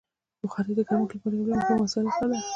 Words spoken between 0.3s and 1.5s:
بخاري د ګرمښت لپاره یو